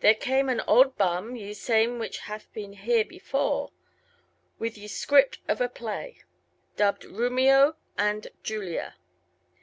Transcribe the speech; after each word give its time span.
There 0.00 0.12
came 0.14 0.50
an 0.50 0.60
olde 0.68 0.98
Bumme 0.98 1.34
(ye 1.40 1.54
same 1.54 1.98
wch 1.98 2.18
hath 2.28 2.52
beene 2.52 2.74
heare 2.74 3.06
before) 3.06 3.70
wth 4.60 4.76
ye 4.76 4.86
Scrypte 4.86 5.38
of 5.48 5.62
a 5.62 5.68
Playe, 5.70 6.18
dubbed 6.76 7.04
Roumio 7.04 7.76
ande 7.96 8.28
Julia. 8.42 8.96